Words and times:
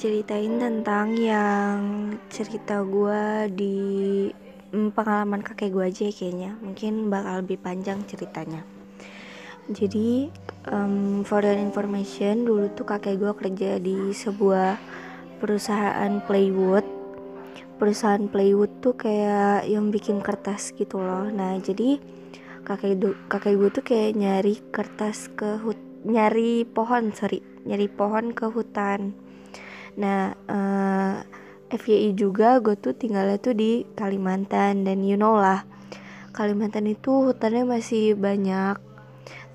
ceritain 0.00 0.56
tentang 0.56 1.12
yang 1.12 1.76
cerita 2.32 2.80
gue 2.80 3.52
di 3.52 3.76
mm, 4.72 4.96
pengalaman 4.96 5.44
kakek 5.44 5.76
gue 5.76 5.84
aja 5.84 6.08
ya 6.08 6.14
kayaknya. 6.16 6.50
Mungkin 6.64 7.12
bakal 7.12 7.44
lebih 7.44 7.60
panjang 7.60 8.00
ceritanya. 8.08 8.64
Jadi 9.68 10.32
um, 10.72 11.20
for 11.20 11.44
your 11.44 11.60
information 11.60 12.48
dulu 12.48 12.72
tuh 12.72 12.88
kakek 12.88 13.20
gue 13.20 13.32
kerja 13.36 13.76
di 13.76 14.16
sebuah 14.16 14.80
perusahaan 15.36 16.24
plywood. 16.24 16.88
Perusahaan 17.76 18.24
plywood 18.24 18.80
tuh 18.80 18.96
kayak 18.96 19.68
yang 19.68 19.92
bikin 19.92 20.24
kertas 20.24 20.72
gitu 20.80 20.96
loh. 20.96 21.28
Nah 21.28 21.60
jadi 21.60 22.00
kakek 22.64 23.28
kakek 23.28 23.52
gue 23.52 23.68
tuh 23.68 23.84
kayak 23.84 24.16
nyari 24.16 24.64
kertas 24.72 25.28
ke 25.36 25.60
hut 25.60 25.76
nyari 26.00 26.64
pohon 26.64 27.12
sorry 27.12 27.44
nyari 27.68 27.84
pohon 27.84 28.32
ke 28.32 28.48
hutan 28.48 29.12
nah 29.98 30.34
uh, 30.46 31.22
eh, 31.70 31.78
FYI 31.78 32.18
juga 32.18 32.58
gue 32.58 32.74
tuh 32.74 32.94
tinggalnya 32.94 33.38
tuh 33.38 33.54
di 33.54 33.86
Kalimantan 33.94 34.82
dan 34.82 35.06
you 35.06 35.14
know 35.14 35.38
lah 35.38 35.62
Kalimantan 36.30 36.86
itu 36.86 37.10
hutannya 37.10 37.66
masih 37.66 38.14
banyak. 38.14 38.78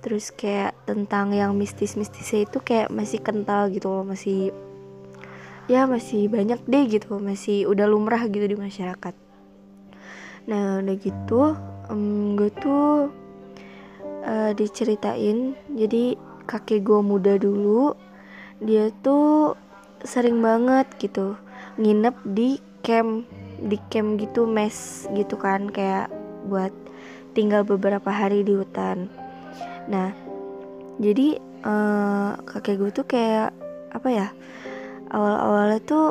Terus 0.04 0.30
kayak 0.36 0.76
tentang 0.86 1.34
yang 1.34 1.56
mistis-mistisnya 1.56 2.46
itu 2.46 2.62
kayak 2.62 2.92
masih 2.94 3.24
kental 3.24 3.72
gitu 3.72 3.90
loh 3.90 4.06
masih 4.06 4.54
ya 5.66 5.90
masih 5.90 6.30
banyak 6.30 6.62
deh 6.70 6.86
gitu 6.86 7.18
masih 7.18 7.66
udah 7.66 7.90
lumrah 7.90 8.22
gitu 8.30 8.46
di 8.46 8.54
masyarakat. 8.60 9.16
Nah 10.46 10.84
udah 10.84 10.96
gitu 11.00 11.58
um, 11.90 12.38
gue 12.38 12.54
tuh 12.54 13.10
uh, 14.28 14.52
diceritain 14.54 15.58
jadi 15.74 16.20
kakek 16.46 16.86
gue 16.86 17.02
muda 17.02 17.34
dulu 17.42 17.98
dia 18.62 18.94
tuh 19.02 19.58
sering 20.04 20.44
banget 20.44 20.90
gitu 21.00 21.40
nginep 21.80 22.16
di 22.36 22.60
camp 22.84 23.28
di 23.60 23.78
camp 23.88 24.20
gitu 24.20 24.44
mes 24.44 25.08
gitu 25.16 25.36
kan 25.40 25.72
kayak 25.72 26.12
buat 26.48 26.72
tinggal 27.36 27.68
beberapa 27.68 28.08
hari 28.08 28.48
di 28.48 28.56
hutan. 28.56 29.12
Nah 29.92 30.16
jadi 31.00 31.40
uh, 31.68 32.40
kakek 32.48 32.80
gue 32.80 32.92
tuh 32.96 33.06
kayak 33.08 33.52
apa 33.92 34.10
ya 34.12 34.28
awal-awalnya 35.12 35.80
tuh 35.84 36.08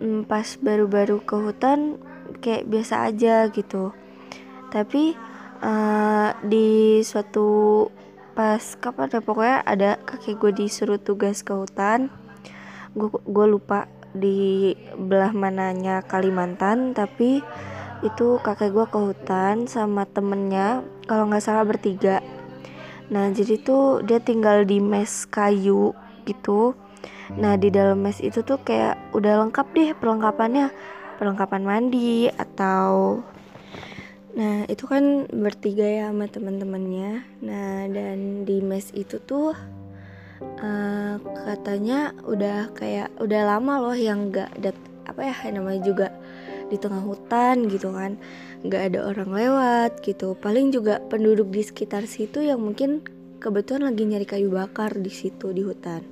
um, 0.00 0.24
pas 0.24 0.44
baru-baru 0.60 1.20
ke 1.20 1.36
hutan 1.36 2.00
kayak 2.40 2.68
biasa 2.68 3.08
aja 3.12 3.48
gitu. 3.52 3.92
Tapi 4.72 5.16
uh, 5.60 6.32
di 6.44 7.00
suatu 7.04 7.88
pas 8.32 8.62
kapan 8.78 9.10
ya 9.10 9.20
pokoknya 9.20 9.58
ada 9.66 9.90
kakek 10.06 10.38
gue 10.38 10.52
disuruh 10.64 11.00
tugas 11.02 11.42
ke 11.42 11.50
hutan 11.50 12.08
gue 12.96 13.46
lupa 13.46 13.90
di 14.16 14.72
belah 14.96 15.36
mananya 15.36 16.00
Kalimantan 16.00 16.96
tapi 16.96 17.44
itu 18.00 18.38
kakek 18.40 18.70
gue 18.70 18.86
ke 18.86 18.98
hutan 18.98 19.66
sama 19.66 20.06
temennya 20.06 20.86
kalau 21.10 21.26
nggak 21.26 21.42
salah 21.42 21.66
bertiga. 21.66 22.22
Nah 23.10 23.32
jadi 23.34 23.58
tuh 23.58 24.04
dia 24.06 24.22
tinggal 24.22 24.62
di 24.62 24.78
mes 24.78 25.26
kayu 25.26 25.96
gitu. 26.22 26.78
Nah 27.34 27.58
di 27.58 27.68
dalam 27.74 27.98
mes 28.00 28.22
itu 28.22 28.40
tuh 28.46 28.62
kayak 28.62 29.12
udah 29.12 29.44
lengkap 29.46 29.66
deh 29.74 29.90
perlengkapannya. 29.98 30.70
Perlengkapan 31.18 31.62
mandi 31.66 32.30
atau 32.30 33.18
Nah 34.38 34.62
itu 34.70 34.86
kan 34.86 35.26
bertiga 35.34 35.82
ya 35.82 36.14
sama 36.14 36.30
teman-temannya. 36.30 37.26
Nah 37.42 37.90
dan 37.90 38.46
di 38.46 38.62
mes 38.62 38.94
itu 38.94 39.18
tuh 39.18 39.50
uh, 40.62 41.14
katanya 41.46 42.12
udah 42.26 42.72
kayak 42.74 43.14
udah 43.18 43.40
lama 43.46 43.80
loh 43.82 43.96
yang 43.96 44.30
gak 44.30 44.50
ada 44.58 44.70
apa 45.08 45.20
ya 45.24 45.34
namanya 45.54 45.80
juga 45.80 46.06
di 46.68 46.76
tengah 46.76 47.00
hutan 47.00 47.66
gitu 47.72 47.96
kan. 47.96 48.20
Nggak 48.60 48.82
ada 48.92 48.98
orang 49.08 49.30
lewat 49.32 49.92
gitu. 50.04 50.36
Paling 50.36 50.70
juga 50.70 51.00
penduduk 51.08 51.48
di 51.48 51.64
sekitar 51.64 52.04
situ 52.04 52.44
yang 52.44 52.60
mungkin 52.60 53.00
kebetulan 53.40 53.94
lagi 53.94 54.04
nyari 54.04 54.26
kayu 54.28 54.52
bakar 54.52 54.98
di 54.98 55.08
situ 55.08 55.50
di 55.56 55.64
hutan. 55.64 56.04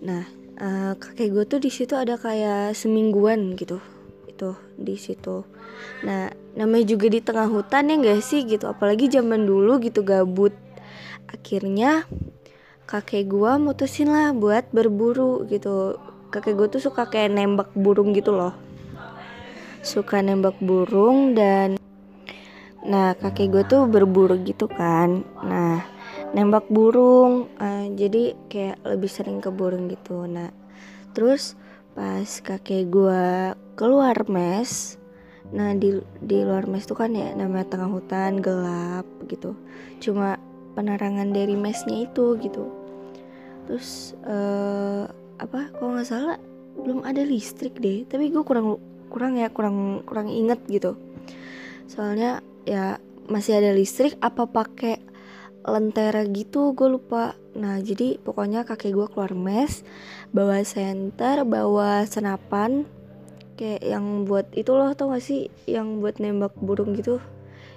Nah 0.00 0.24
uh, 0.56 0.92
kakek 0.96 1.28
gue 1.36 1.44
tuh 1.44 1.60
di 1.60 1.68
situ 1.68 1.92
ada 1.98 2.16
kayak 2.16 2.72
semingguan 2.72 3.52
gitu. 3.60 3.82
Itu 4.24 4.56
di 4.80 4.96
situ. 4.96 5.44
Nah 6.06 6.32
namanya 6.56 6.96
juga 6.96 7.06
di 7.12 7.20
tengah 7.20 7.48
hutan 7.52 7.92
ya 7.92 7.96
gak 8.00 8.24
sih 8.24 8.48
gitu. 8.48 8.70
Apalagi 8.70 9.12
zaman 9.12 9.44
dulu 9.44 9.82
gitu 9.84 10.00
gabut. 10.00 10.56
Akhirnya 11.28 12.08
kakek 12.92 13.32
gua 13.32 13.56
mutusin 13.56 14.12
lah 14.12 14.36
buat 14.36 14.68
berburu 14.68 15.48
gitu. 15.48 15.96
Kakek 16.28 16.60
gua 16.60 16.68
tuh 16.68 16.84
suka 16.84 17.08
kayak 17.08 17.32
nembak 17.32 17.72
burung 17.72 18.12
gitu 18.12 18.36
loh. 18.36 18.52
Suka 19.80 20.20
nembak 20.20 20.60
burung 20.60 21.32
dan 21.32 21.80
nah 22.84 23.16
kakek 23.16 23.48
gua 23.48 23.64
tuh 23.64 23.88
berburu 23.88 24.36
gitu 24.44 24.68
kan. 24.68 25.24
Nah 25.40 25.80
nembak 26.36 26.68
burung 26.68 27.48
uh, 27.56 27.88
jadi 27.96 28.36
kayak 28.52 28.84
lebih 28.84 29.08
sering 29.08 29.40
ke 29.40 29.48
burung 29.48 29.88
gitu. 29.88 30.28
Nah 30.28 30.52
terus 31.16 31.56
pas 31.96 32.28
kakek 32.28 32.92
gua 32.92 33.56
keluar 33.72 34.20
mes 34.28 35.00
nah 35.52 35.72
di 35.76 35.96
di 36.20 36.44
luar 36.44 36.68
mes 36.68 36.84
tuh 36.84 36.96
kan 36.96 37.12
ya 37.12 37.32
namanya 37.32 37.72
tengah 37.72 37.88
hutan 37.88 38.44
gelap 38.44 39.08
gitu. 39.32 39.56
Cuma 39.96 40.36
penerangan 40.76 41.32
dari 41.32 41.56
mesnya 41.56 42.04
itu 42.04 42.36
gitu 42.36 42.81
terus 43.66 44.18
uh, 44.26 45.06
apa 45.38 45.70
kalau 45.74 45.98
nggak 45.98 46.08
salah 46.08 46.38
belum 46.78 47.04
ada 47.04 47.22
listrik 47.22 47.78
deh. 47.78 48.04
Tapi 48.08 48.32
gue 48.32 48.42
kurang 48.42 48.80
kurang 49.12 49.36
ya 49.36 49.52
kurang 49.52 50.06
kurang 50.08 50.32
inget 50.32 50.60
gitu. 50.68 50.96
Soalnya 51.86 52.40
ya 52.64 52.96
masih 53.28 53.58
ada 53.58 53.70
listrik 53.74 54.18
apa 54.18 54.48
pakai 54.48 54.98
lentera 55.62 56.26
gitu 56.26 56.74
gue 56.74 56.88
lupa. 56.90 57.38
Nah 57.54 57.78
jadi 57.78 58.18
pokoknya 58.18 58.66
kakek 58.66 58.96
gue 58.96 59.06
keluar 59.12 59.36
mes 59.36 59.86
bawa 60.34 60.64
senter 60.66 61.46
bawa 61.46 62.02
senapan 62.08 62.88
kayak 63.54 63.84
yang 63.84 64.24
buat 64.24 64.48
itu 64.56 64.72
loh 64.74 64.90
tau 64.96 65.12
gak 65.14 65.22
sih? 65.22 65.52
Yang 65.68 65.88
buat 66.02 66.14
nembak 66.18 66.56
burung 66.58 66.96
gitu. 66.98 67.22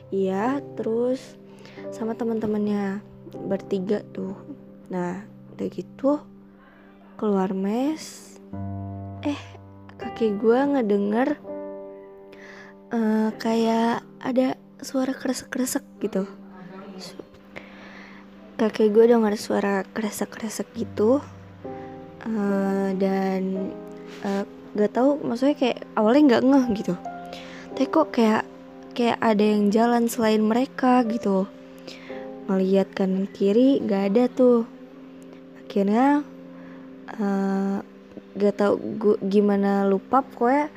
Iya 0.09 0.63
terus 0.79 1.37
sama 1.91 2.15
teman-temannya 2.15 3.03
bertiga 3.45 4.01
tuh. 4.15 4.33
Nah 4.89 5.34
udah 5.55 5.67
gitu 5.71 6.19
keluar 7.15 7.55
mes. 7.55 8.35
Eh 9.23 9.39
kaki 9.95 10.35
gue 10.35 10.59
ngedenger 10.75 11.39
uh, 12.91 13.31
kayak 13.39 14.03
ada 14.19 14.59
suara 14.83 15.15
kresek-kresek 15.15 15.87
gitu. 16.03 16.27
Kakek 18.55 18.91
gue 18.95 19.11
denger 19.11 19.35
suara 19.35 19.83
kresek-kresek 19.83 20.71
gitu 20.75 21.19
uh, 22.23 22.89
dan 22.95 23.71
uh, 24.23 24.43
gak 24.75 24.95
tahu 24.95 25.19
maksudnya 25.23 25.55
kayak 25.55 25.79
awalnya 25.95 26.35
nggak 26.35 26.43
ngeh 26.43 26.65
gitu. 26.83 26.95
Tapi 27.75 27.87
kok 27.91 28.11
kayak 28.15 28.43
kayak 28.95 29.19
ada 29.19 29.43
yang 29.43 29.71
jalan 29.71 30.07
selain 30.07 30.43
mereka 30.43 31.03
gitu. 31.07 31.47
Ngeliat 32.47 32.95
kan 32.95 33.27
kiri 33.35 33.83
gak 33.83 34.15
ada 34.15 34.31
tuh 34.31 34.74
akhirnya 35.75 36.23
uh, 37.19 37.83
gak 38.39 38.55
tau 38.55 38.79
gua, 38.79 39.19
gimana 39.19 39.83
lupa 39.83 40.23
pokoknya 40.23 40.71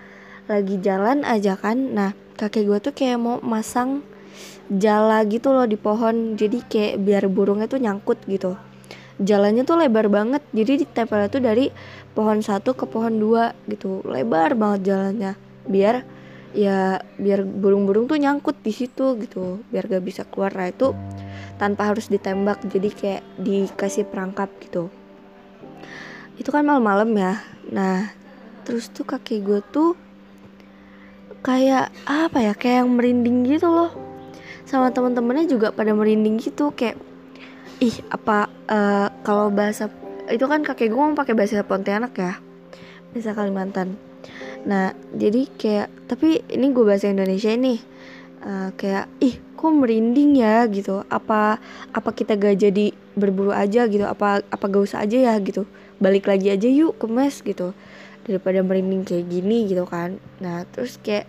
lagi 0.51 0.75
jalan 0.83 1.23
aja 1.23 1.55
kan. 1.55 1.79
Nah 1.95 2.11
kakek 2.35 2.67
gue 2.67 2.79
tuh 2.83 2.91
kayak 2.91 3.15
mau 3.23 3.39
masang 3.39 4.03
jala 4.67 5.23
gitu 5.31 5.55
loh 5.55 5.71
di 5.71 5.79
pohon. 5.79 6.35
Jadi 6.35 6.67
kayak 6.67 6.99
biar 6.99 7.31
burungnya 7.31 7.71
tuh 7.71 7.79
nyangkut 7.79 8.19
gitu. 8.27 8.59
Jalannya 9.23 9.63
tuh 9.63 9.79
lebar 9.79 10.11
banget. 10.11 10.43
Jadi 10.51 10.83
ditempelnya 10.83 11.31
tuh 11.31 11.47
dari 11.47 11.71
pohon 12.11 12.43
satu 12.43 12.75
ke 12.75 12.83
pohon 12.91 13.23
dua 13.23 13.55
gitu. 13.71 14.03
Lebar 14.03 14.59
banget 14.59 14.91
jalannya. 14.91 15.39
Biar 15.63 16.03
ya 16.59 16.99
biar 17.23 17.47
burung-burung 17.47 18.11
tuh 18.11 18.19
nyangkut 18.19 18.59
di 18.67 18.75
situ 18.75 19.15
gitu. 19.23 19.63
Biar 19.71 19.87
gak 19.87 20.03
bisa 20.03 20.27
keluar. 20.27 20.51
Nah 20.59 20.75
itu 20.75 20.91
tanpa 21.59 21.91
harus 21.91 22.07
ditembak 22.09 22.63
jadi 22.67 22.89
kayak 22.91 23.23
dikasih 23.41 24.07
perangkap 24.07 24.49
gitu. 24.63 24.89
Itu 26.39 26.55
kan 26.55 26.63
malam-malam 26.63 27.11
ya. 27.19 27.43
Nah 27.71 28.15
terus 28.63 28.93
tuh 28.93 29.09
kaki 29.09 29.41
gue 29.41 29.61
tuh 29.73 29.97
kayak 31.41 31.89
apa 32.05 32.39
ya 32.43 32.53
kayak 32.55 32.85
yang 32.85 32.91
merinding 32.95 33.45
gitu 33.47 33.69
loh. 33.69 33.91
Sama 34.69 34.93
teman-temannya 34.93 35.49
juga 35.49 35.73
pada 35.73 35.97
merinding 35.97 36.39
gitu 36.39 36.71
kayak 36.77 37.01
ih 37.79 37.95
apa 38.11 38.51
uh, 38.67 39.09
kalau 39.23 39.49
bahasa 39.55 39.89
itu 40.29 40.45
kan 40.45 40.61
kakek 40.67 40.93
gue 40.93 40.99
mau 40.99 41.17
pakai 41.17 41.33
bahasa 41.33 41.65
Pontianak 41.65 42.13
ya 42.19 42.37
bahasa 43.15 43.33
Kalimantan. 43.33 43.97
Nah 44.67 44.93
jadi 45.15 45.49
kayak 45.57 45.89
tapi 46.11 46.43
ini 46.51 46.75
gue 46.75 46.85
bahasa 46.85 47.09
Indonesia 47.09 47.49
ini 47.55 47.81
uh, 48.45 48.71
kayak 48.75 49.09
ih 49.23 49.48
kok 49.59 49.75
merinding 49.75 50.39
ya 50.39 50.63
gitu. 50.71 51.03
Apa 51.11 51.59
apa 51.91 52.11
kita 52.15 52.39
gak 52.39 52.63
jadi 52.63 52.95
berburu 53.19 53.51
aja 53.51 53.91
gitu. 53.91 54.07
Apa 54.07 54.47
apa 54.47 54.65
gak 54.71 54.87
usah 54.87 55.03
aja 55.03 55.19
ya 55.19 55.35
gitu. 55.43 55.67
Balik 55.99 56.31
lagi 56.31 56.55
aja 56.55 56.71
yuk 56.71 57.03
ke 57.03 57.11
mes 57.11 57.35
gitu. 57.43 57.75
Daripada 58.23 58.63
merinding 58.63 59.03
kayak 59.03 59.27
gini 59.27 59.67
gitu 59.67 59.83
kan. 59.85 60.23
Nah 60.39 60.63
terus 60.71 61.03
kayak 61.03 61.27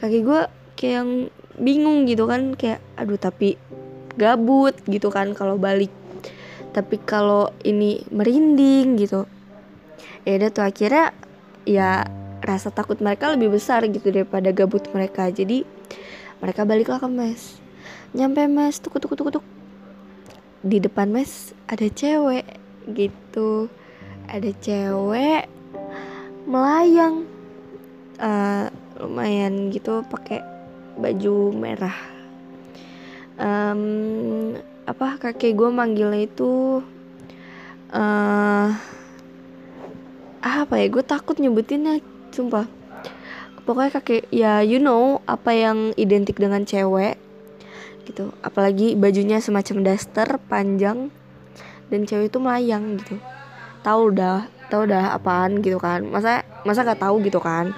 kaki 0.00 0.24
gue 0.24 0.40
kayak 0.80 0.94
yang 1.04 1.10
bingung 1.60 2.08
gitu 2.08 2.24
kan. 2.24 2.56
Kayak 2.56 2.80
aduh 2.96 3.20
tapi 3.20 3.60
gabut 4.16 4.72
gitu 4.88 5.12
kan 5.12 5.36
kalau 5.36 5.60
balik. 5.60 5.92
Tapi 6.72 6.96
kalau 7.04 7.52
ini 7.60 8.00
merinding 8.08 8.96
gitu. 8.96 9.28
Ya 10.24 10.40
udah 10.40 10.50
tuh 10.50 10.64
akhirnya 10.64 11.12
ya 11.68 12.08
rasa 12.44 12.68
takut 12.68 13.00
mereka 13.00 13.32
lebih 13.32 13.56
besar 13.56 13.84
gitu 13.88 14.12
daripada 14.12 14.52
gabut 14.52 14.84
mereka. 14.92 15.28
Jadi 15.32 15.64
mereka 16.44 16.68
baliklah 16.68 17.00
ke 17.00 17.08
mes. 17.08 17.56
Nyampe 18.12 18.44
mes 18.52 18.76
tuk 18.76 19.00
tuk 19.00 19.16
tuk 19.16 19.40
tuk 19.40 19.44
di 20.60 20.76
depan 20.76 21.08
mes 21.08 21.56
ada 21.64 21.88
cewek 21.88 22.44
gitu. 22.92 23.72
Ada 24.28 24.52
cewek 24.60 25.48
melayang. 26.44 27.24
Uh, 28.20 28.68
lumayan 29.00 29.72
gitu 29.72 30.04
pakai 30.06 30.44
baju 31.00 31.50
merah. 31.50 31.96
Um, 33.40 34.54
apa 34.84 35.16
kakek 35.18 35.56
gue 35.56 35.70
manggilnya 35.72 36.28
itu 36.28 36.84
uh, 37.90 38.68
apa 40.44 40.74
ya 40.76 40.86
gue 40.92 41.02
takut 41.02 41.40
nyebutinnya 41.40 42.04
sumpah 42.30 42.68
pokoknya 43.64 43.90
kakek 44.00 44.28
ya 44.28 44.60
you 44.60 44.76
know 44.76 45.24
apa 45.24 45.56
yang 45.56 45.96
identik 45.96 46.36
dengan 46.36 46.68
cewek 46.68 47.16
gitu. 48.04 48.30
Apalagi 48.44 48.94
bajunya 48.94 49.40
semacam 49.40 49.80
daster 49.82 50.28
panjang 50.46 51.08
dan 51.88 52.00
cewek 52.04 52.28
itu 52.28 52.38
melayang 52.38 53.00
gitu. 53.00 53.16
Tahu 53.80 54.12
dah 54.12 54.48
tahu 54.68 54.88
dah 54.88 55.16
apaan 55.16 55.64
gitu 55.64 55.80
kan. 55.80 56.04
Masa 56.08 56.44
masa 56.68 56.84
gak 56.84 57.00
tahu 57.00 57.24
gitu 57.24 57.40
kan. 57.40 57.72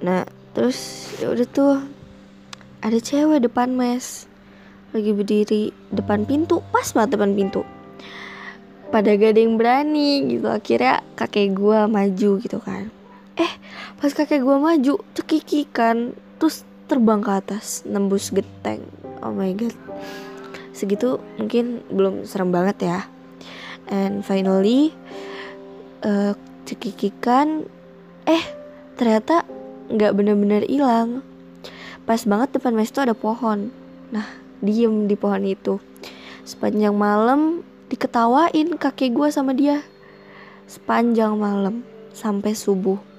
Nah 0.00 0.22
terus 0.54 1.10
ya 1.18 1.30
udah 1.34 1.46
tuh 1.50 1.74
ada 2.80 2.98
cewek 2.98 3.42
depan 3.42 3.74
mes. 3.74 4.30
Lagi 4.90 5.10
berdiri 5.14 5.70
depan 5.94 6.26
pintu 6.26 6.62
pas 6.70 6.86
banget 6.94 7.18
depan 7.18 7.34
pintu. 7.34 7.62
Pada 8.90 9.14
yang 9.14 9.54
berani 9.54 10.38
gitu. 10.38 10.50
Akhirnya 10.50 11.02
kakek 11.14 11.54
gua 11.54 11.86
maju 11.86 12.42
gitu 12.42 12.58
kan 12.58 12.99
pas 14.00 14.16
kakek 14.16 14.40
gue 14.40 14.56
maju 14.56 14.94
cekikikan 15.12 16.16
terus 16.40 16.64
terbang 16.88 17.20
ke 17.20 17.30
atas 17.36 17.84
nembus 17.84 18.32
geteng 18.32 18.80
oh 19.20 19.32
my 19.32 19.52
god. 19.52 19.76
Segitu 20.72 21.20
mungkin 21.36 21.84
belum 21.92 22.24
serem 22.24 22.48
banget 22.48 22.88
ya. 22.88 22.98
And 23.92 24.24
finally 24.24 24.96
uh, 26.00 26.32
cekikikan 26.64 27.68
eh 28.24 28.44
ternyata 28.96 29.44
nggak 29.92 30.16
bener-bener 30.16 30.64
hilang. 30.64 31.20
Pas 32.08 32.24
banget 32.24 32.56
depan 32.56 32.72
mes 32.72 32.88
itu 32.88 33.04
ada 33.04 33.12
pohon. 33.12 33.68
Nah 34.08 34.24
diem 34.64 35.04
di 35.04 35.16
pohon 35.20 35.44
itu. 35.44 35.76
Sepanjang 36.48 36.96
malam 36.96 37.60
diketawain 37.92 38.80
kakek 38.80 39.12
gue 39.12 39.28
sama 39.28 39.52
dia. 39.52 39.84
Sepanjang 40.64 41.36
malam 41.36 41.84
sampai 42.16 42.56
subuh 42.56 43.09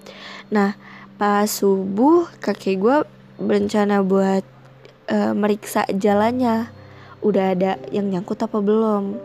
Nah, 0.51 0.75
pas 1.15 1.47
subuh 1.47 2.27
kakek 2.43 2.75
gue 2.83 2.97
berencana 3.39 4.03
buat 4.03 4.43
uh, 5.07 5.31
meriksa 5.31 5.87
jalannya. 5.87 6.67
Udah 7.23 7.55
ada 7.55 7.79
yang 7.95 8.11
nyangkut 8.11 8.43
apa 8.43 8.59
belum? 8.59 9.15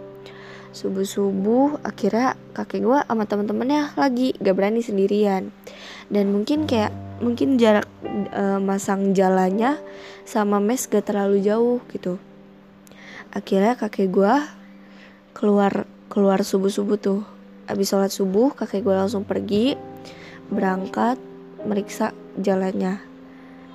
Subuh-subuh 0.70 1.82
akhirnya 1.82 2.38
kakek 2.54 2.84
gue 2.84 2.98
sama 3.02 3.24
temen-temennya 3.26 3.96
lagi 3.98 4.38
gak 4.38 4.54
berani 4.54 4.86
sendirian. 4.86 5.50
Dan 6.06 6.30
mungkin 6.30 6.70
kayak 6.70 6.94
mungkin 7.18 7.56
jarak 7.56 7.88
uh, 8.30 8.60
masang 8.62 9.16
jalannya 9.16 9.80
sama 10.22 10.62
mes 10.62 10.86
gak 10.86 11.10
terlalu 11.10 11.42
jauh 11.42 11.80
gitu. 11.90 12.22
Akhirnya 13.34 13.74
kakek 13.74 14.14
gue 14.14 14.34
keluar 15.34 15.88
keluar 16.06 16.44
subuh-subuh 16.44 16.98
tuh. 17.00 17.26
Abis 17.66 17.90
sholat 17.90 18.12
subuh 18.14 18.54
kakek 18.54 18.84
gue 18.86 18.94
langsung 18.94 19.26
pergi 19.26 19.74
berangkat 20.50 21.18
meriksa 21.66 22.14
jalannya. 22.38 23.02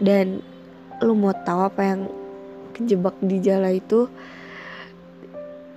Dan 0.02 0.42
lu 1.02 1.14
mau 1.14 1.34
tahu 1.34 1.62
apa 1.68 1.82
yang 1.82 2.02
kejebak 2.74 3.16
di 3.22 3.38
jalan 3.44 3.78
itu? 3.78 4.08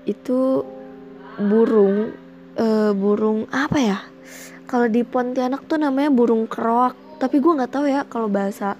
Itu 0.04 0.64
burung 1.40 2.14
uh, 2.56 2.92
burung 2.94 3.50
apa 3.50 3.78
ya? 3.80 3.98
Kalau 4.64 4.88
di 4.88 5.04
Pontianak 5.04 5.68
tuh 5.68 5.80
namanya 5.80 6.10
burung 6.10 6.48
keroak. 6.48 6.96
Tapi 7.20 7.40
gue 7.40 7.52
nggak 7.56 7.72
tahu 7.72 7.86
ya 7.88 8.04
kalau 8.08 8.28
bahasa 8.28 8.76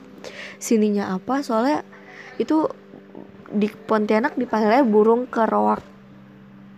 sininya 0.58 1.12
apa. 1.12 1.44
Soalnya 1.44 1.84
itu 2.40 2.66
di 3.55 3.69
Pontianak 3.70 4.34
dipanggilnya 4.34 4.84
burung 4.84 5.28
keroak. 5.28 5.82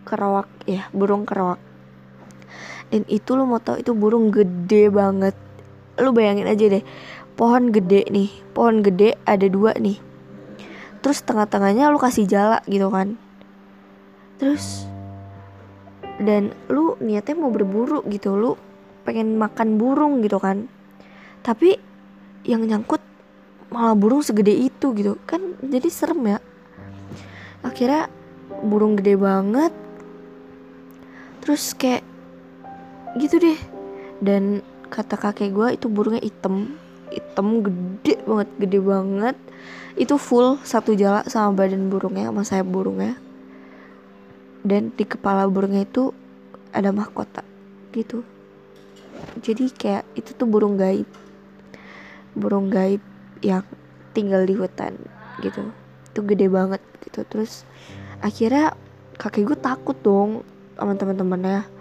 Keroak 0.06 0.47
ya 0.67 0.87
burung 0.94 1.27
keroak 1.27 1.59
dan 2.91 3.03
itu 3.11 3.35
lo 3.35 3.44
mau 3.49 3.59
tau 3.59 3.77
itu 3.79 3.93
burung 3.93 4.31
gede 4.31 4.88
banget. 4.93 5.35
Lu 5.97 6.12
bayangin 6.12 6.47
aja 6.47 6.65
deh 6.69 6.85
pohon 7.37 7.69
gede 7.69 8.09
nih 8.09 8.33
pohon 8.56 8.81
gede 8.81 9.15
ada 9.29 9.47
dua 9.47 9.77
nih. 9.77 10.00
Terus 11.05 11.23
tengah-tengahnya 11.23 11.93
lu 11.93 12.00
kasih 12.00 12.25
jala 12.27 12.65
gitu 12.67 12.88
kan. 12.88 13.21
Terus 14.41 14.88
dan 16.17 16.56
lu 16.73 16.97
niatnya 16.99 17.37
mau 17.37 17.53
berburu 17.53 18.00
gitu 18.09 18.35
lu 18.35 18.56
pengen 19.05 19.37
makan 19.37 19.77
burung 19.77 20.25
gitu 20.25 20.41
kan. 20.41 20.67
Tapi 21.44 21.79
yang 22.49 22.65
nyangkut 22.65 23.05
malah 23.71 23.94
burung 23.94 24.25
segede 24.25 24.56
itu 24.56 24.97
gitu. 24.97 25.21
Kan 25.29 25.61
jadi 25.61 25.87
serem 25.93 26.25
ya. 26.27 26.38
Akhirnya 27.62 28.09
burung 28.64 28.97
gede 28.97 29.14
banget. 29.21 29.71
Terus 31.45 31.76
kayak 31.78 32.02
gitu 33.16 33.40
deh. 33.40 33.58
Dan 34.20 34.61
kata 34.88 35.18
kakek 35.18 35.52
gue 35.52 35.68
itu 35.76 35.87
burungnya 35.88 36.23
hitam. 36.23 36.76
Hitam 37.11 37.64
gede 37.64 38.20
banget 38.25 38.49
gede 38.61 38.78
banget. 38.80 39.37
Itu 39.96 40.20
full 40.20 40.61
satu 40.61 40.92
jala 40.92 41.25
sama 41.26 41.56
badan 41.56 41.88
burungnya 41.88 42.28
sama 42.28 42.42
sayap 42.44 42.68
burungnya. 42.68 43.16
Dan 44.66 44.92
di 44.92 45.04
kepala 45.06 45.49
burungnya 45.49 45.87
itu 45.87 46.12
ada 46.75 46.92
mahkota 46.92 47.40
gitu. 47.96 48.20
Jadi 49.40 49.73
kayak 49.73 50.04
itu 50.12 50.37
tuh 50.37 50.44
burung 50.44 50.76
gaib. 50.76 51.08
Burung 52.37 52.68
gaib 52.68 53.00
yang 53.40 53.64
tinggal 54.12 54.44
di 54.44 54.52
hutan 54.56 54.96
gitu. 55.40 55.73
Itu 56.12 56.20
gede 56.25 56.52
banget 56.52 56.82
gitu. 57.04 57.25
Terus 57.25 57.64
akhirnya 58.20 58.76
kakek 59.16 59.49
gue 59.49 59.58
takut 59.61 59.96
dong 60.04 60.44
sama 60.76 60.92
teman-temannya 60.92 61.75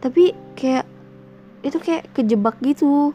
tapi 0.00 0.32
kayak 0.56 0.88
itu 1.60 1.76
kayak 1.76 2.08
kejebak 2.16 2.56
gitu. 2.64 3.12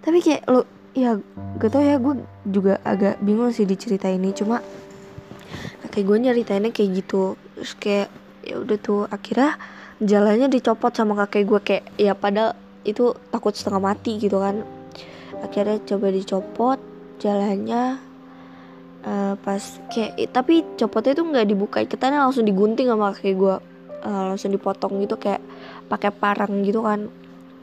Tapi 0.00 0.18
kayak 0.24 0.48
lo 0.48 0.64
ya 0.96 1.20
gak 1.60 1.70
tau 1.70 1.84
ya 1.84 2.00
gue 2.00 2.24
juga 2.48 2.80
agak 2.82 3.20
bingung 3.22 3.54
sih 3.54 3.68
dicerita 3.68 4.10
ini 4.10 4.34
cuma 4.34 4.58
kakek 5.86 6.02
gue 6.08 6.16
nyeritainnya 6.28 6.72
kayak 6.72 7.04
gitu. 7.04 7.36
Terus 7.56 7.72
kayak 7.76 8.08
ya 8.40 8.56
udah 8.56 8.78
tuh 8.80 9.04
akhirnya 9.12 9.60
jalannya 10.00 10.48
dicopot 10.48 10.96
sama 10.96 11.12
kakek 11.24 11.44
gue 11.44 11.60
kayak 11.60 11.84
ya 12.00 12.16
padahal 12.16 12.56
itu 12.88 13.12
takut 13.28 13.52
setengah 13.52 13.92
mati 13.92 14.16
gitu 14.16 14.40
kan. 14.40 14.64
Akhirnya 15.44 15.76
coba 15.84 16.08
dicopot 16.08 16.80
jalannya 17.20 18.00
uh, 19.04 19.34
pas 19.36 19.62
kayak 19.92 20.32
tapi 20.32 20.64
copotnya 20.80 21.12
itu 21.12 21.24
nggak 21.28 21.46
dibuka 21.48 21.78
iketannya 21.84 22.24
langsung 22.24 22.48
digunting 22.48 22.88
sama 22.88 23.12
kakek 23.12 23.36
gue 23.36 23.56
uh, 24.00 24.22
langsung 24.32 24.52
dipotong 24.52 25.00
gitu 25.04 25.20
kayak 25.20 25.44
pakai 25.90 26.14
parang 26.14 26.62
gitu 26.62 26.86
kan. 26.86 27.10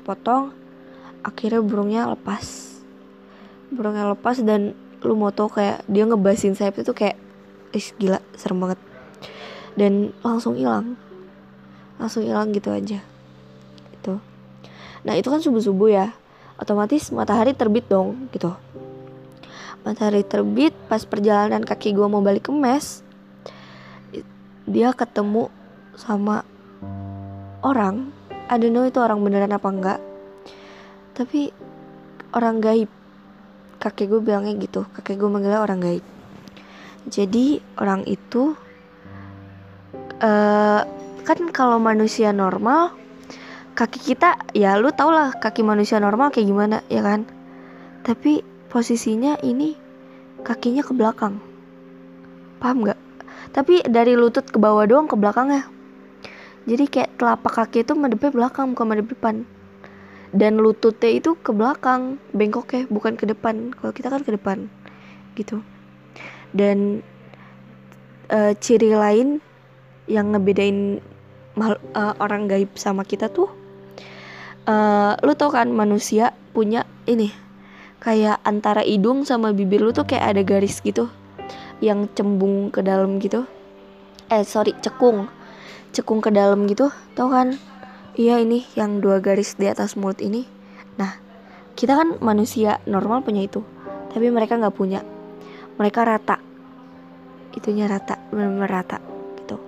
Potong 0.04 0.52
akhirnya 1.24 1.64
burungnya 1.64 2.12
lepas. 2.12 2.76
Burungnya 3.72 4.12
lepas 4.12 4.44
dan 4.44 4.76
lu 5.00 5.16
mau 5.16 5.32
tau 5.32 5.48
kayak 5.48 5.88
dia 5.88 6.04
ngebasin 6.04 6.60
sayap 6.60 6.84
itu 6.84 6.92
kayak 6.92 7.16
is 7.72 7.96
gila 7.96 8.20
serem 8.36 8.60
banget. 8.60 8.80
Dan 9.80 10.12
langsung 10.20 10.60
hilang. 10.60 11.00
Langsung 11.96 12.28
hilang 12.28 12.52
gitu 12.52 12.76
aja. 12.76 13.00
Itu 13.96 14.20
nah 15.08 15.16
itu 15.16 15.32
kan 15.32 15.40
subuh 15.40 15.64
subuh 15.64 15.88
ya. 15.88 16.08
Otomatis 16.60 17.16
matahari 17.16 17.56
terbit 17.56 17.88
dong 17.88 18.28
gitu. 18.36 18.52
Matahari 19.88 20.28
terbit 20.28 20.76
pas 20.92 21.00
perjalanan 21.08 21.64
kaki 21.64 21.96
gue 21.96 22.08
mau 22.12 22.20
balik 22.20 22.50
ke 22.50 22.52
mes 22.52 23.08
dia 24.68 24.92
ketemu 24.92 25.48
sama 25.96 26.44
orang 27.64 28.12
I 28.48 28.56
don't 28.56 28.72
know 28.72 28.88
itu 28.88 29.04
orang 29.04 29.20
beneran 29.20 29.52
apa 29.52 29.68
enggak. 29.68 30.00
Tapi 31.12 31.52
orang 32.32 32.64
gaib. 32.64 32.88
Kakek 33.78 34.08
gue 34.08 34.22
bilangnya 34.24 34.56
gitu. 34.56 34.88
Kakek 34.96 35.20
gue 35.20 35.28
manggilnya 35.28 35.60
orang 35.60 35.84
gaib. 35.84 36.06
Jadi 37.12 37.60
orang 37.76 38.08
itu 38.08 38.56
uh, 40.24 40.82
kan 41.28 41.40
kalau 41.52 41.76
manusia 41.80 42.32
normal 42.32 42.96
kaki 43.76 44.16
kita 44.16 44.40
ya 44.58 44.80
lu 44.80 44.90
tau 44.90 45.14
lah 45.14 45.36
kaki 45.38 45.62
manusia 45.62 46.00
normal 46.00 46.32
kayak 46.32 46.48
gimana 46.48 46.78
ya 46.88 47.04
kan? 47.04 47.28
Tapi 48.08 48.42
posisinya 48.72 49.44
ini 49.44 49.76
kakinya 50.48 50.88
ke 50.88 50.96
belakang. 50.96 51.44
Paham 52.64 52.88
nggak? 52.88 53.00
Tapi 53.52 53.84
dari 53.92 54.16
lutut 54.16 54.48
ke 54.48 54.56
bawah 54.56 54.88
doang 54.88 55.12
ke 55.12 55.20
belakangnya 55.20 55.77
jadi 56.68 56.84
kayak 56.84 57.16
telapak 57.16 57.54
kaki 57.56 57.88
itu 57.88 57.96
madepnya 57.96 58.36
belakang 58.36 58.76
bukan 58.76 58.86
madep 58.92 59.08
depan. 59.16 59.48
Dan 60.36 60.60
lututnya 60.60 61.16
itu 61.16 61.40
ke 61.40 61.56
belakang 61.56 62.20
bengkoknya 62.36 62.92
bukan 62.92 63.16
ke 63.16 63.24
depan. 63.24 63.72
Kalau 63.72 63.96
kita 63.96 64.12
kan 64.12 64.22
ke 64.28 64.36
depan 64.36 64.68
gitu. 65.40 65.64
Dan 66.52 67.00
uh, 68.28 68.52
ciri 68.60 68.92
lain 68.92 69.40
yang 70.12 70.36
ngebedain 70.36 71.00
mal, 71.56 71.80
uh, 71.96 72.20
orang 72.20 72.52
gaib 72.52 72.76
sama 72.76 73.08
kita 73.08 73.32
tuh 73.32 73.48
uh, 74.68 75.16
lu 75.24 75.36
tau 75.36 75.52
kan 75.52 75.68
manusia 75.72 76.32
punya 76.52 76.88
ini 77.08 77.32
kayak 78.04 78.40
antara 78.44 78.84
hidung 78.84 79.24
sama 79.24 79.52
bibir 79.52 79.84
lu 79.84 79.92
tuh 79.92 80.08
kayak 80.08 80.36
ada 80.36 80.42
garis 80.44 80.80
gitu 80.84 81.12
yang 81.84 82.10
cembung 82.16 82.74
ke 82.74 82.82
dalam 82.82 83.20
gitu. 83.22 83.46
Eh 84.28 84.44
sorry 84.44 84.76
cekung 84.80 85.37
cekung 85.96 86.20
ke 86.20 86.34
dalam 86.34 86.66
gitu 86.68 86.92
tau 87.14 87.30
kan? 87.32 87.56
Iya 88.18 88.42
ini 88.42 88.66
yang 88.74 88.98
dua 88.98 89.22
garis 89.22 89.54
di 89.56 89.70
atas 89.70 89.94
mulut 89.94 90.20
ini. 90.24 90.50
Nah 90.98 91.14
kita 91.78 91.94
kan 91.94 92.18
manusia 92.20 92.82
normal 92.90 93.22
punya 93.22 93.46
itu 93.46 93.62
tapi 94.12 94.34
mereka 94.34 94.58
nggak 94.58 94.74
punya. 94.74 95.06
Mereka 95.78 96.02
rata. 96.02 96.42
Itunya 97.54 97.86
rata 97.86 98.18
benar 98.34 98.66
rata 98.66 98.98
gitu. 99.38 99.62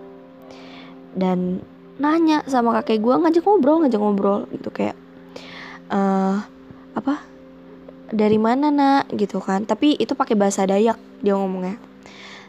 Dan 1.14 1.62
nanya 2.02 2.42
sama 2.50 2.74
kakek 2.82 3.04
gue 3.04 3.14
ngajak 3.14 3.44
ngobrol 3.44 3.84
ngajak 3.84 4.02
ngobrol 4.02 4.40
gitu 4.50 4.74
kayak 4.74 4.98
uh, 5.94 6.42
apa? 6.98 7.22
Dari 8.10 8.42
mana 8.42 8.74
nak? 8.74 9.14
Gitu 9.14 9.38
kan. 9.38 9.70
Tapi 9.70 9.94
itu 10.02 10.18
pakai 10.18 10.34
bahasa 10.34 10.66
Dayak 10.66 10.98
dia 11.22 11.38
ngomongnya. 11.38 11.78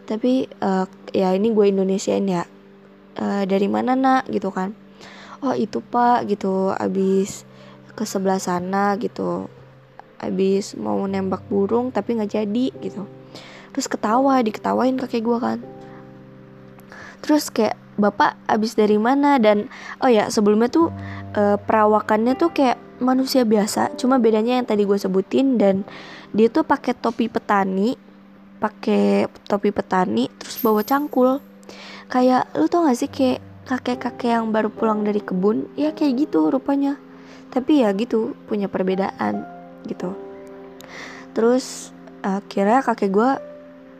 Tapi 0.09 0.49
uh, 0.65 0.89
ya 1.13 1.37
ini 1.37 1.53
gue 1.53 1.69
Indonesiain 1.69 2.25
ya 2.25 2.49
uh, 3.19 3.43
dari 3.49 3.67
mana 3.67 3.99
nak? 3.99 4.31
Gitu 4.31 4.53
kan. 4.53 4.77
Oh 5.41 5.57
itu 5.57 5.83
pak 5.83 6.29
gitu. 6.31 6.71
Abis 6.77 7.49
ke 7.97 8.05
sebelah 8.07 8.39
sana 8.39 8.95
gitu. 9.01 9.49
Abis 10.21 10.77
mau 10.77 11.01
nembak 11.09 11.43
burung 11.49 11.91
tapi 11.91 12.15
nggak 12.15 12.31
jadi 12.37 12.67
gitu. 12.79 13.09
Terus 13.75 13.87
ketawa 13.89 14.43
diketawain 14.45 15.01
kakek 15.01 15.25
gue 15.25 15.39
kan. 15.41 15.59
Terus 17.25 17.49
kayak 17.49 17.75
bapak 17.97 18.37
abis 18.47 18.77
dari 18.77 19.01
mana? 19.01 19.41
Dan 19.41 19.73
oh 20.05 20.11
ya 20.13 20.29
sebelumnya 20.29 20.69
tuh 20.69 20.93
uh, 21.35 21.57
perawakannya 21.57 22.37
tuh 22.37 22.53
kayak 22.53 22.79
manusia 23.01 23.49
biasa 23.49 23.97
cuma 23.97 24.21
bedanya 24.21 24.61
yang 24.61 24.69
tadi 24.69 24.85
gue 24.85 24.99
sebutin 25.01 25.57
dan 25.57 25.83
dia 26.37 26.53
tuh 26.53 26.63
pakai 26.63 26.93
topi 26.93 27.33
petani 27.33 27.97
pakai 28.61 29.27
topi 29.49 29.73
petani 29.73 30.29
terus 30.37 30.61
bawa 30.61 30.85
cangkul 30.85 31.41
kayak 32.11 32.51
lu 32.59 32.67
tau 32.67 32.85
gak 32.85 32.99
sih 32.99 33.09
kayak 33.09 33.39
kakek-kakek 33.71 34.35
yang 34.35 34.51
baru 34.51 34.69
pulang 34.69 35.07
dari 35.07 35.23
kebun? 35.23 35.71
Ya 35.79 35.95
kayak 35.95 36.27
gitu 36.27 36.51
rupanya. 36.51 36.99
Tapi 37.55 37.87
ya 37.87 37.95
gitu 37.95 38.35
punya 38.51 38.67
perbedaan 38.67 39.47
gitu. 39.87 40.13
Terus 41.33 41.95
akhirnya 42.21 42.83
kakek 42.83 43.11
gue 43.15 43.31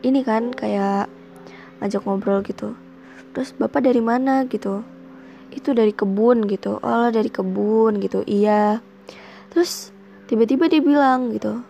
ini 0.03 0.21
kan 0.27 0.51
kayak 0.51 1.07
ngajak 1.79 2.03
ngobrol 2.03 2.43
gitu. 2.43 2.75
Terus 3.31 3.55
bapak 3.55 3.87
dari 3.87 4.03
mana? 4.03 4.43
gitu. 4.45 4.83
Itu 5.51 5.71
dari 5.71 5.95
kebun 5.95 6.51
gitu. 6.51 6.83
Oh 6.83 7.07
dari 7.09 7.31
kebun 7.31 8.03
gitu. 8.03 8.27
Iya. 8.27 8.83
Terus 9.55 9.95
tiba-tiba 10.27 10.67
dia 10.67 10.83
bilang 10.83 11.31
gitu 11.31 11.63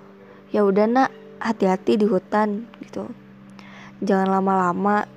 ya 0.51 0.67
udah 0.67 0.85
nak 0.85 1.09
hati-hati 1.39 1.97
di 1.97 2.05
hutan 2.05 2.67
gitu. 2.83 3.07
Jangan 4.03 4.27
lama-lama 4.29 5.07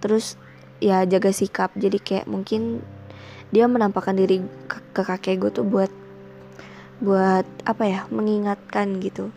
terus 0.00 0.36
ya 0.80 1.04
jaga 1.08 1.32
sikap. 1.32 1.72
Jadi 1.76 1.98
kayak 2.00 2.26
mungkin 2.28 2.84
dia 3.54 3.70
menampakkan 3.70 4.18
diri 4.18 4.42
ke, 4.66 4.78
ke 4.90 5.02
kakek 5.06 5.38
gue 5.38 5.50
tuh 5.54 5.66
buat 5.66 5.90
buat 6.98 7.44
apa 7.68 7.84
ya 7.84 8.00
mengingatkan 8.08 8.98
gitu. 9.00 9.30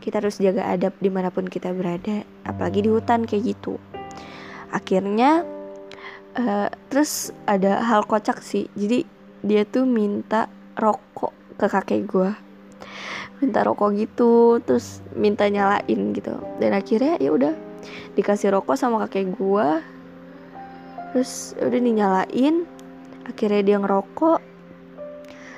Kita 0.00 0.22
harus 0.22 0.38
jaga 0.38 0.70
adab 0.70 0.94
di 1.02 1.10
mana 1.10 1.34
pun 1.34 1.48
kita 1.50 1.74
berada 1.74 2.22
apalagi 2.46 2.86
di 2.86 2.90
hutan 2.92 3.26
kayak 3.26 3.56
gitu. 3.56 3.80
Akhirnya 4.70 5.42
uh, 6.38 6.68
terus 6.92 7.34
ada 7.48 7.82
hal 7.82 8.06
kocak 8.06 8.38
sih. 8.44 8.70
Jadi 8.78 9.02
dia 9.42 9.66
tuh 9.66 9.88
minta 9.88 10.46
rokok 10.78 11.32
ke 11.58 11.66
kakek 11.66 12.02
gue. 12.06 12.30
Minta 13.42 13.66
rokok 13.66 13.92
gitu 13.98 14.62
terus 14.62 15.02
minta 15.16 15.48
nyalain 15.50 16.00
gitu. 16.14 16.38
Dan 16.62 16.70
akhirnya 16.76 17.18
ya 17.18 17.34
udah 17.34 17.52
dikasih 18.14 18.54
rokok 18.54 18.78
sama 18.78 19.02
kakek 19.08 19.34
gue 19.34 19.95
terus 21.16 21.56
ya 21.56 21.72
udah 21.72 21.80
dinyalain 21.80 22.68
akhirnya 23.24 23.62
dia 23.64 23.76
ngerokok. 23.80 24.44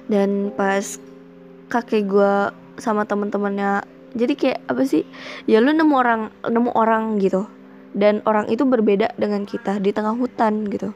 Dan 0.07 0.55
pas 0.55 1.03
kakek 1.67 2.07
gue 2.07 2.55
sama 2.79 3.03
temen-temennya 3.03 3.83
jadi 4.15 4.39
kayak 4.39 4.59
apa 4.71 4.87
sih? 4.87 5.03
Ya 5.51 5.59
lu 5.59 5.75
nemu 5.75 5.91
orang 5.99 6.31
nemu 6.47 6.71
orang 6.79 7.19
gitu. 7.19 7.51
Dan 7.91 8.23
orang 8.23 8.47
itu 8.47 8.63
berbeda 8.63 9.19
dengan 9.19 9.43
kita 9.43 9.83
di 9.83 9.91
tengah 9.91 10.15
hutan 10.15 10.63
gitu. 10.71 10.95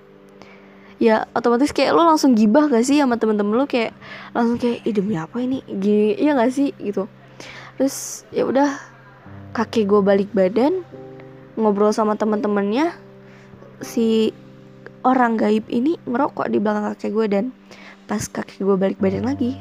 Ya 1.03 1.27
otomatis 1.35 1.75
kayak 1.75 1.99
lu 1.99 2.07
langsung 2.07 2.39
gibah 2.39 2.71
gak 2.71 2.87
sih 2.87 3.03
sama 3.03 3.19
temen-temen 3.19 3.59
lu? 3.59 3.67
Kayak 3.67 3.99
langsung 4.31 4.63
kayak 4.63 4.87
ih 4.87 4.95
demi 4.95 5.19
apa 5.19 5.43
ini? 5.43 5.59
Gini 5.67 6.15
iya 6.23 6.39
gak 6.39 6.55
sih? 6.55 6.71
Gitu. 6.79 7.11
Terus 7.83 8.23
ya 8.31 8.47
udah 8.47 8.79
kakek 9.59 9.91
gue 9.91 10.01
balik 10.07 10.31
badan 10.31 10.87
ngobrol 11.59 11.91
sama 11.91 12.15
temen-temennya 12.15 12.95
si 13.83 14.31
orang 15.03 15.39
gaib 15.39 15.67
ini 15.71 15.99
ngerokok 16.07 16.47
di 16.51 16.59
belakang 16.63 16.95
kakek 16.95 17.11
gue 17.11 17.27
dan 17.31 17.45
pas 18.07 18.23
kakek 18.23 18.63
gue 18.63 18.77
balik 18.79 18.99
badan 18.99 19.27
lagi 19.27 19.59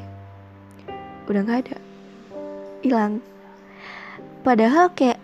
udah 1.32 1.40
nggak 1.46 1.60
ada. 1.66 1.76
Hilang. 2.82 3.22
Padahal 4.42 4.90
kayak 4.94 5.18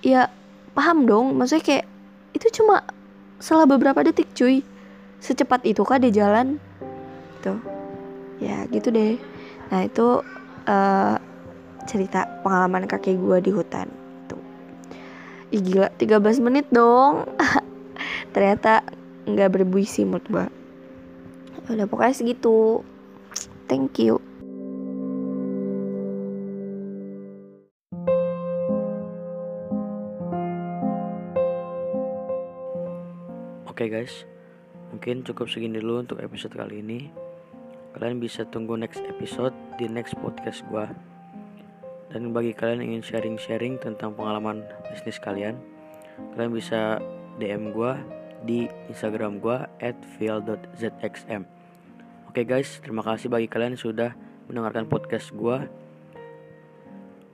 ya 0.00 0.32
paham 0.72 1.04
dong. 1.04 1.36
Maksudnya 1.36 1.64
kayak 1.64 1.86
itu 2.32 2.46
cuma 2.62 2.82
setelah 3.36 3.68
beberapa 3.68 4.00
detik 4.02 4.32
cuy. 4.32 4.64
Secepat 5.22 5.62
itu 5.62 5.86
kah 5.86 6.00
dia 6.00 6.10
jalan? 6.10 6.58
Tuh. 7.44 7.60
Ya 8.40 8.64
gitu 8.72 8.90
deh. 8.90 9.20
Nah 9.70 9.86
itu 9.86 10.24
uh, 10.66 11.16
cerita 11.86 12.26
pengalaman 12.42 12.88
kakek 12.88 13.20
gue 13.20 13.38
di 13.38 13.50
hutan. 13.54 13.86
Tuh. 14.26 14.40
Ih, 15.54 15.62
gila 15.62 15.92
13 15.94 16.42
menit 16.42 16.66
dong. 16.74 17.28
Ternyata 18.34 18.82
nggak 19.26 19.54
berbuisi 19.54 20.02
menurut 20.02 20.26
gue 20.28 20.46
udah 21.70 21.86
pokoknya 21.86 22.14
segitu 22.14 22.82
thank 23.70 23.96
you 24.02 24.18
Oke 33.72 33.88
okay 33.88 34.04
guys, 34.04 34.14
mungkin 34.92 35.24
cukup 35.24 35.48
segini 35.48 35.80
dulu 35.80 36.04
untuk 36.04 36.20
episode 36.20 36.52
kali 36.52 36.84
ini. 36.84 37.08
Kalian 37.96 38.20
bisa 38.20 38.44
tunggu 38.46 38.76
next 38.76 39.00
episode 39.08 39.56
di 39.80 39.88
next 39.88 40.12
podcast 40.20 40.60
gue. 40.68 40.86
Dan 42.12 42.36
bagi 42.36 42.52
kalian 42.52 42.84
yang 42.84 43.00
ingin 43.00 43.02
sharing-sharing 43.02 43.80
tentang 43.80 44.12
pengalaman 44.12 44.62
bisnis 44.92 45.16
kalian, 45.18 45.56
kalian 46.36 46.52
bisa 46.52 47.00
DM 47.40 47.72
gue 47.72 47.96
di 48.42 48.66
Instagram 48.90 49.38
gue 49.38 49.58
at 49.80 49.96
feel.zxm 50.18 51.62
Oke 52.32 52.40
okay 52.40 52.48
guys, 52.48 52.80
terima 52.80 53.04
kasih 53.04 53.28
bagi 53.28 53.44
kalian 53.44 53.76
sudah 53.76 54.16
mendengarkan 54.48 54.88
podcast 54.88 55.36
gue. 55.36 55.68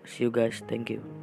See 0.03 0.27
you 0.27 0.35
guys, 0.35 0.59
thank 0.67 0.91
you. 0.91 1.18